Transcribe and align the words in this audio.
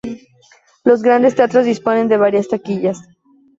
Los 0.83 1.03
grandes 1.03 1.35
teatros 1.35 1.63
disponen 1.63 2.07
de 2.07 2.17
varias 2.17 2.47
taquillas. 2.47 3.03